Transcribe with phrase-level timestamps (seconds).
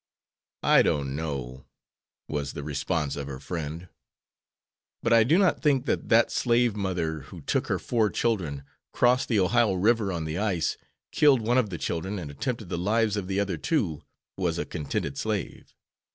[0.63, 1.65] "I don't know,"
[2.27, 3.87] was the response of her friend,
[5.03, 9.27] "but I do not think that that slave mother who took her four children, crossed
[9.29, 10.75] the Ohio River on the ice,
[11.11, 14.01] killed one of the children and attempted the lives of the other two,
[14.37, 15.75] was a contented slave.